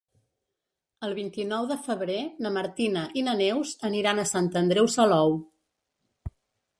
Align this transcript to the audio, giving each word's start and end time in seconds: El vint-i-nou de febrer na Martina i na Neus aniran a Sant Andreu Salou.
El 1.07 1.11
vint-i-nou 1.17 1.67
de 1.71 1.75
febrer 1.89 2.15
na 2.45 2.51
Martina 2.55 3.03
i 3.21 3.25
na 3.27 3.35
Neus 3.41 3.73
aniran 3.91 4.23
a 4.23 4.25
Sant 4.31 4.49
Andreu 4.63 4.89
Salou. 4.95 5.37